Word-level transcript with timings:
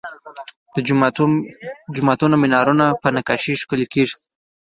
د 0.75 0.77
جوماتونو 1.95 2.35
مینارونه 2.43 2.85
په 3.01 3.07
نقاشۍ 3.15 3.53
ښکلي 3.61 3.85
کیږي. 3.93 4.15